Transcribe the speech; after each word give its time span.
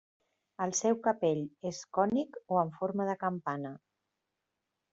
El 0.63 0.71
seu 0.79 0.95
capell 1.07 1.43
és 1.71 1.83
cònic 1.99 2.41
o 2.55 2.59
en 2.63 2.73
forma 2.81 3.07
de 3.11 3.17
campana. 3.27 3.77